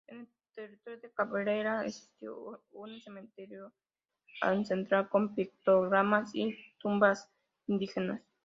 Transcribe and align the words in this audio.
En 0.07 0.19
el 0.21 0.27
territorio 0.55 0.99
de 0.99 1.11
Cabrera 1.11 1.85
existió 1.85 2.63
un 2.71 2.99
cementerio 3.01 3.71
ancestral 4.41 5.07
con 5.09 5.35
pictogramas 5.35 6.31
y 6.33 6.57
tumbas 6.79 7.29
indígenas. 7.67 8.19